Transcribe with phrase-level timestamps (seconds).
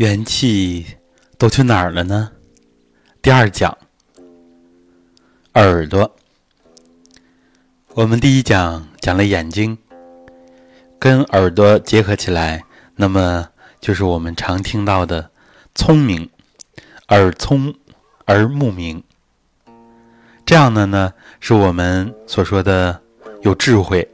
[0.00, 0.86] 元气
[1.36, 2.32] 都去哪儿了呢？
[3.20, 3.76] 第二讲，
[5.52, 6.16] 耳朵。
[7.88, 9.76] 我们第一讲讲了眼睛，
[10.98, 12.64] 跟耳朵结合起来，
[12.96, 13.46] 那么
[13.78, 15.30] 就是我们常听到的
[15.74, 16.30] 聪明，
[17.08, 17.74] 耳聪
[18.24, 19.04] 而目明。
[20.46, 23.02] 这样的呢，是我们所说的
[23.42, 24.10] 有智慧。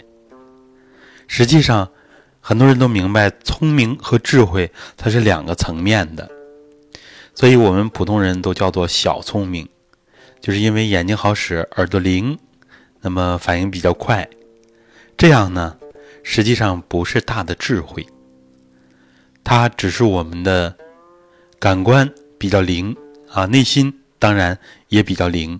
[1.28, 1.88] 实际上。
[2.48, 6.30] 很多人都明白，聪明和智慧它是两个层面的，
[7.34, 9.68] 所以我们普通人都叫做小聪明，
[10.40, 12.38] 就是因为眼睛好使，耳朵灵，
[13.00, 14.28] 那么反应比较快。
[15.16, 15.76] 这样呢，
[16.22, 18.06] 实际上不是大的智慧，
[19.42, 20.72] 它只是我们的
[21.58, 22.96] 感官比较灵
[23.28, 24.56] 啊，内心当然
[24.86, 25.58] 也比较灵，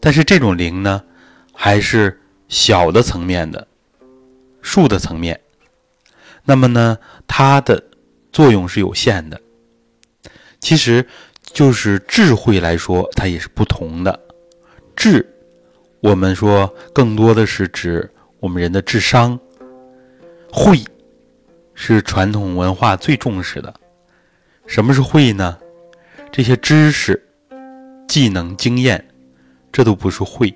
[0.00, 1.04] 但是这种灵呢，
[1.52, 3.68] 还是小的层面的，
[4.62, 5.38] 数的层面。
[6.44, 7.82] 那么呢，它的
[8.32, 9.40] 作用是有限的。
[10.60, 11.06] 其实，
[11.42, 14.18] 就是智慧来说，它也是不同的。
[14.96, 15.26] 智，
[16.00, 19.38] 我们说更多的是指我们人的智商；
[20.52, 20.78] 慧，
[21.74, 23.74] 是传统文化最重视的。
[24.66, 25.58] 什么是慧呢？
[26.32, 27.22] 这些知识、
[28.08, 29.04] 技能、经验，
[29.70, 30.54] 这都不是慧。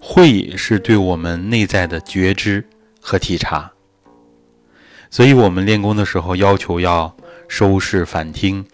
[0.00, 2.64] 慧是对我们内在的觉知
[3.00, 3.70] 和体察。
[5.10, 7.16] 所以，我们练功的时候要求要
[7.48, 8.66] 收视反听，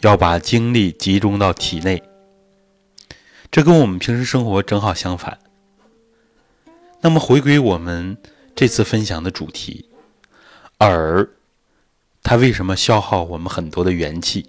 [0.00, 2.02] 要把精力集中到体内。
[3.50, 5.38] 这跟我们平时生活正好相反。
[7.00, 8.16] 那么，回归我们
[8.56, 9.88] 这次分享的主题，
[10.80, 11.28] 耳，
[12.22, 14.44] 它为什么消耗我们很多的元气？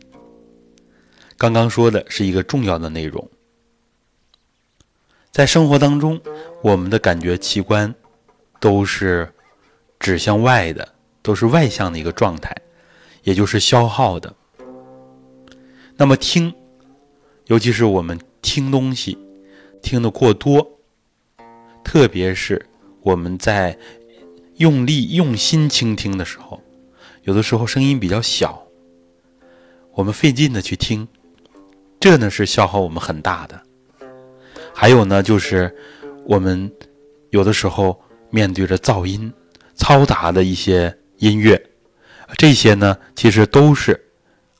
[1.38, 3.30] 刚刚说的是一个重要的内容。
[5.31, 6.20] 在生活当中，
[6.64, 7.94] 我们的感觉器官
[8.59, 9.31] 都是
[10.00, 10.95] 指向外的。
[11.26, 12.56] 都是外向的一个状态，
[13.23, 14.31] 也就是消耗的。
[15.98, 16.54] 那么听，
[17.48, 19.17] 尤其是我们听东西
[19.82, 20.80] 听得过多，
[21.83, 22.64] 特别是
[23.02, 23.76] 我们在
[24.58, 26.61] 用力用心倾听的时候，
[27.23, 28.64] 有的时候声音比较小，
[29.94, 31.08] 我们费劲的去听，
[31.99, 33.60] 这呢是消耗我们很大的。
[34.76, 35.76] 还有呢，就是
[36.23, 36.72] 我们
[37.32, 37.99] 有的时候
[38.30, 39.33] 面对着噪音、
[39.76, 40.95] 嘈杂的一些。
[41.25, 41.59] 音乐，
[42.37, 43.99] 这些呢，其实都是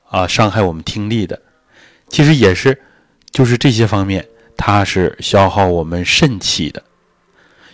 [0.10, 1.40] 啊伤害我们听力的。
[2.10, 2.82] 其实也是，
[3.30, 4.28] 就是这些方面，
[4.58, 6.82] 它是消耗我们肾气的。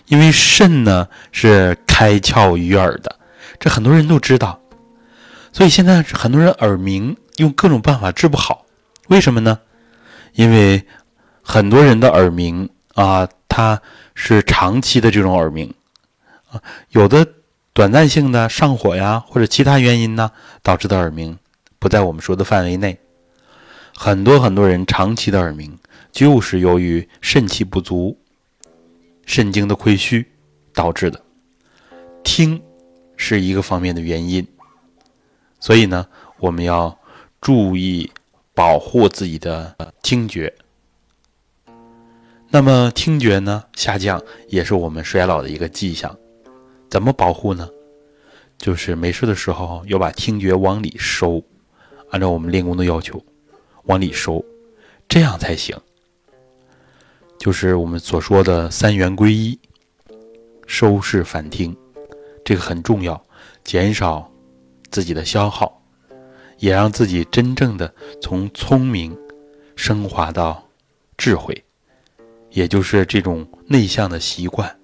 [0.07, 3.18] 因为肾呢是开窍于耳的，
[3.57, 4.59] 这很多人都知道。
[5.53, 8.66] 所以现在很多人耳鸣，用各种办法治不好。
[9.08, 9.58] 为什么呢？
[10.34, 10.85] 因为
[11.41, 13.81] 很多人的耳鸣啊，它
[14.16, 15.73] 是长期的这种耳鸣
[16.52, 17.25] 啊，有的。
[17.81, 20.31] 短暂性的上火呀，或者其他原因呢
[20.62, 21.40] 导致的耳鸣，
[21.80, 22.96] 不在我们说的范围内。
[23.97, 25.80] 很多很多人长期的耳鸣，
[26.12, 28.16] 就是由于肾气不足、
[29.25, 30.24] 肾精的亏虚
[30.75, 31.20] 导致的。
[32.24, 32.62] 听
[33.18, 34.47] 是一个方面的原因，
[35.59, 36.06] 所以呢，
[36.38, 36.96] 我们要
[37.41, 38.12] 注意
[38.53, 40.53] 保护自己的听觉。
[42.50, 46.16] 那么听觉呢下降，也是我们衰老的一个迹象。
[46.91, 47.69] 怎么保护呢？
[48.57, 51.41] 就是没事的时候要把听觉往里收，
[52.09, 53.24] 按照我们练功的要求
[53.85, 54.44] 往里收，
[55.07, 55.75] 这样才行。
[57.40, 59.57] 就是我们所说的三元归一，
[60.68, 61.75] 收视反听，
[62.44, 63.19] 这个很重要，
[63.63, 64.29] 减少
[64.91, 65.81] 自己的消耗，
[66.59, 67.91] 也让自己真正的
[68.22, 69.18] 从聪明
[69.78, 70.62] 升华到
[71.18, 71.63] 智慧，
[72.50, 74.78] 也就是这种内向的习惯，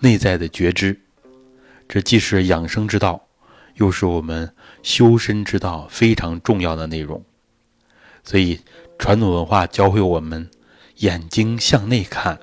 [0.00, 1.00] 内在的觉知。
[1.88, 3.26] 这既是养生之道，
[3.76, 7.24] 又是我们修身之道非常重要的内容。
[8.22, 8.60] 所以，
[8.98, 10.50] 传统文化教会我们
[10.96, 12.38] 眼睛向内看，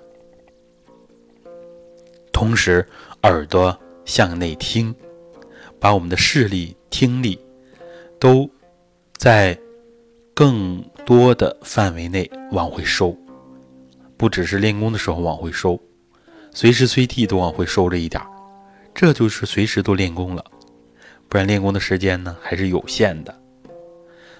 [2.33, 2.87] 同时
[3.21, 4.93] 耳朵向内听，
[5.79, 7.39] 把我们的视力、听力
[8.19, 8.49] 都
[9.17, 9.55] 在
[10.33, 13.15] 更多的范围内往回收，
[14.17, 15.79] 不只是练功的时候往回收，
[16.51, 18.34] 随时随地都往回收着一点儿。
[18.95, 20.43] 这就是随时都练功了，
[21.27, 23.41] 不然练功的时间呢还是有限的。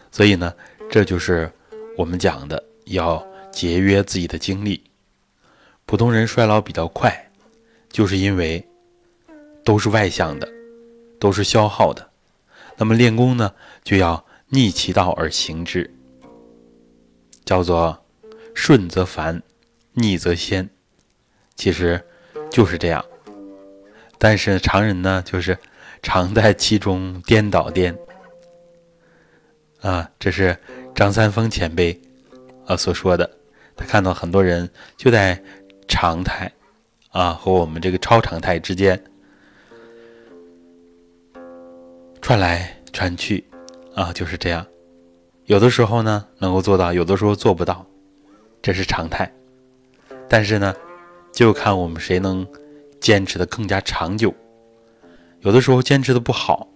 [0.09, 0.53] 所以呢，
[0.89, 1.51] 这就是
[1.97, 3.21] 我们讲的要
[3.51, 4.81] 节约自己的精力。
[5.85, 7.29] 普通人衰老比较快，
[7.89, 8.65] 就是因为
[9.63, 10.49] 都是外向的，
[11.19, 12.09] 都是消耗的。
[12.77, 13.53] 那么练功呢，
[13.83, 15.93] 就要逆其道而行之，
[17.43, 18.05] 叫做
[18.53, 19.43] 顺则繁，
[19.93, 20.69] 逆则先。
[21.55, 22.01] 其实
[22.49, 23.03] 就是这样。
[24.17, 25.57] 但是常人呢，就是
[26.01, 27.97] 常在其中颠倒颠，
[29.81, 30.57] 啊，这是
[30.93, 31.99] 张三丰前辈
[32.65, 33.29] 啊所说的。
[33.75, 35.41] 他看到很多人就在
[35.87, 36.51] 常态
[37.09, 39.03] 啊和我们这个超常态之间
[42.21, 43.43] 穿来穿去
[43.93, 44.65] 啊，就是这样。
[45.45, 47.85] 有的时候呢能够做到，有的时候做不到，
[48.61, 49.31] 这是常态。
[50.27, 50.73] 但是呢，
[51.31, 52.47] 就看我们谁能
[53.05, 54.33] 坚持的更加长久。
[55.41, 56.67] 有的时候坚持的不好，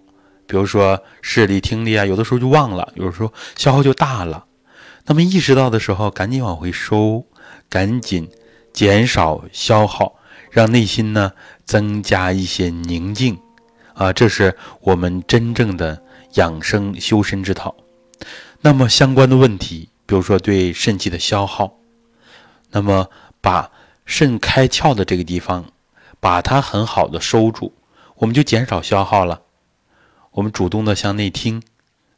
[0.46, 4.46] 比如说视力、听力啊，有的时候就忘了，有的时候消耗就大了。
[5.06, 7.26] 那么意识到的时候，赶紧往回收，
[7.68, 8.30] 赶紧
[8.72, 10.20] 减少消耗，
[10.52, 11.32] 让内心呢
[11.64, 13.36] 增加一些宁静
[13.94, 16.00] 啊，这是我们真正的
[16.34, 17.74] 养生修身之道。
[18.60, 21.72] 那么相关的问题，比如说对肾气的消耗，
[22.70, 23.08] 那么
[23.40, 23.72] 把
[24.06, 25.72] 肾开窍的这个地方，
[26.20, 27.72] 把它很好的收住，
[28.16, 29.42] 我们就减少消耗了。
[30.32, 31.62] 我们主动的向内听，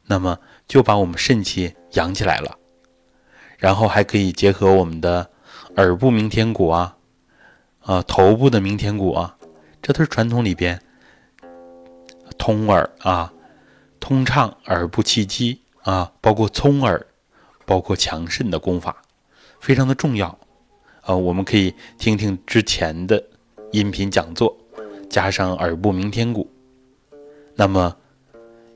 [0.05, 2.59] 那么就把我们肾气养起来了。
[3.57, 5.31] 然后还可以结合我们的
[5.77, 6.97] 耳部明天骨啊，
[7.79, 9.37] 啊头部的明天骨啊，
[9.81, 10.81] 这都是传统里边
[12.37, 13.31] 通耳啊、
[14.01, 17.07] 通畅耳部气机啊，包括聪耳，
[17.65, 19.01] 包括强肾的功法，
[19.61, 20.37] 非常的重要
[21.01, 21.15] 啊。
[21.15, 23.23] 我们可以听听之前的
[23.73, 24.55] 音频讲座，
[25.09, 26.49] 加上耳部明天骨，
[27.55, 27.93] 那么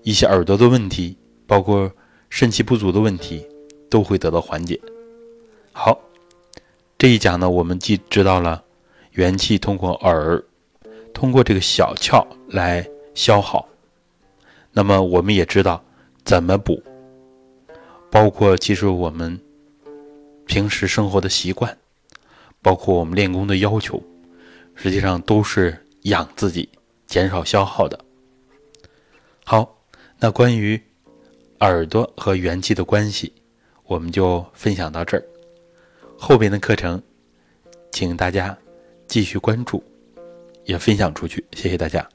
[0.03, 1.15] 一些耳朵的问题，
[1.45, 1.89] 包括
[2.29, 3.47] 肾气不足的问题。
[3.89, 4.77] 都会得到缓解。
[5.71, 5.97] 好，
[6.97, 8.61] 这一讲呢，我们既知道了
[9.11, 10.43] 元气通过耳，
[11.13, 12.85] 通过这个小窍来
[13.15, 13.65] 消耗，
[14.73, 15.81] 那么我们也知道
[16.25, 16.83] 怎么补，
[18.11, 19.39] 包括其实我们
[20.45, 21.77] 平时生活的习惯，
[22.61, 24.03] 包括我们练功的要求，
[24.77, 26.69] 实际上都是养自己、
[27.05, 27.99] 减少消耗的。
[29.43, 29.77] 好，
[30.19, 30.81] 那关于
[31.59, 33.33] 耳朵和元气的关系。
[33.83, 35.23] 我们就分享到这儿，
[36.17, 37.01] 后边的课程，
[37.93, 38.57] 请大家
[39.07, 39.81] 继续关注，
[40.65, 42.05] 也分享出去，谢谢大家。